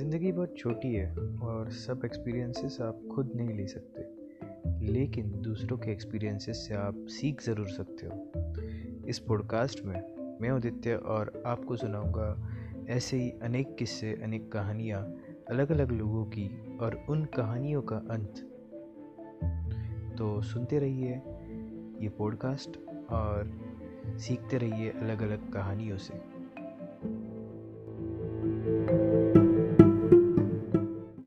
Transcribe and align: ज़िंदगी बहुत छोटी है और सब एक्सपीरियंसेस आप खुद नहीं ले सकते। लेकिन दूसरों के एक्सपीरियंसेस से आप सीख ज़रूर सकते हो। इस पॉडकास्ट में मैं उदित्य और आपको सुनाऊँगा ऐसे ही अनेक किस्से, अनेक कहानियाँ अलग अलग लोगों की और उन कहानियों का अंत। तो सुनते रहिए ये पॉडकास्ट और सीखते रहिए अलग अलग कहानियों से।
ज़िंदगी 0.00 0.30
बहुत 0.32 0.54
छोटी 0.58 0.92
है 0.94 1.14
और 1.42 1.70
सब 1.70 2.04
एक्सपीरियंसेस 2.04 2.80
आप 2.80 3.00
खुद 3.14 3.32
नहीं 3.36 3.54
ले 3.54 3.66
सकते। 3.66 4.86
लेकिन 4.86 5.32
दूसरों 5.42 5.78
के 5.78 5.90
एक्सपीरियंसेस 5.90 6.56
से 6.68 6.74
आप 6.74 7.04
सीख 7.08 7.42
ज़रूर 7.42 7.68
सकते 7.68 8.06
हो। 8.06 9.08
इस 9.08 9.18
पॉडकास्ट 9.18 9.84
में 9.84 10.38
मैं 10.40 10.50
उदित्य 10.50 10.94
और 10.94 11.42
आपको 11.46 11.76
सुनाऊँगा 11.76 12.48
ऐसे 12.88 13.16
ही 13.16 13.30
अनेक 13.42 13.76
किस्से, 13.78 14.12
अनेक 14.22 14.50
कहानियाँ 14.52 15.02
अलग 15.50 15.72
अलग 15.72 15.92
लोगों 15.92 16.24
की 16.24 16.48
और 16.80 17.06
उन 17.10 17.24
कहानियों 17.24 17.82
का 17.82 17.96
अंत। 17.96 18.42
तो 20.18 20.40
सुनते 20.42 20.78
रहिए 20.78 21.22
ये 22.02 22.08
पॉडकास्ट 22.08 22.80
और 23.10 23.52
सीखते 24.18 24.58
रहिए 24.58 24.90
अलग 24.90 25.22
अलग 25.22 25.52
कहानियों 25.52 25.96
से। 25.96 26.39